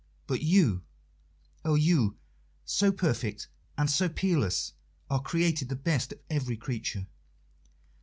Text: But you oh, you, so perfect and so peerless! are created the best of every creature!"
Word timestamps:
But 0.25 0.41
you 0.41 0.81
oh, 1.63 1.75
you, 1.75 2.17
so 2.65 2.91
perfect 2.91 3.47
and 3.77 3.87
so 3.87 4.09
peerless! 4.09 4.73
are 5.11 5.21
created 5.21 5.69
the 5.69 5.75
best 5.75 6.11
of 6.13 6.19
every 6.27 6.57
creature!" 6.57 7.05